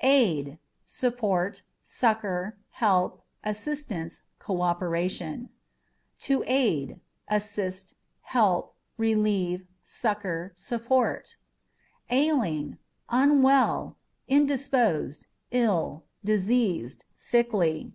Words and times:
Aid 0.00 0.46
â€" 0.46 0.58
support, 0.84 1.62
succour, 1.80 2.56
help, 2.70 3.22
assistance, 3.44 4.22
co 4.40 4.60
operation. 4.60 5.48
To 6.26 6.42
Aid 6.48 6.88
â€" 7.30 7.36
assist, 7.36 7.94
help, 8.22 8.74
relieve, 8.98 9.64
succour, 9.84 10.52
support. 10.56 11.36
Ailing 12.10 12.70
â€" 12.72 12.76
unwell, 13.10 13.96
indisposed, 14.28 15.28
ill, 15.52 16.02
diseased, 16.24 17.04
sickly. 17.14 17.92